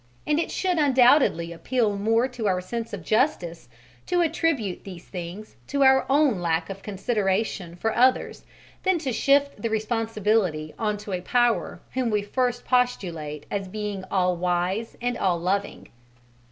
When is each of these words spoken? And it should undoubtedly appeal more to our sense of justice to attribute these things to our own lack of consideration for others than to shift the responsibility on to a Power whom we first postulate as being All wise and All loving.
And 0.25 0.39
it 0.39 0.49
should 0.49 0.79
undoubtedly 0.79 1.53
appeal 1.53 1.95
more 1.95 2.27
to 2.27 2.47
our 2.47 2.59
sense 2.59 2.91
of 2.91 3.03
justice 3.03 3.69
to 4.07 4.21
attribute 4.21 4.83
these 4.83 5.05
things 5.05 5.57
to 5.67 5.83
our 5.83 6.07
own 6.09 6.39
lack 6.39 6.71
of 6.71 6.81
consideration 6.81 7.75
for 7.75 7.93
others 7.95 8.43
than 8.81 8.97
to 8.97 9.13
shift 9.13 9.61
the 9.61 9.69
responsibility 9.69 10.73
on 10.79 10.97
to 10.97 11.11
a 11.13 11.21
Power 11.21 11.81
whom 11.93 12.09
we 12.09 12.23
first 12.23 12.65
postulate 12.65 13.45
as 13.51 13.67
being 13.67 14.03
All 14.09 14.35
wise 14.35 14.97
and 15.03 15.19
All 15.19 15.39
loving. 15.39 15.89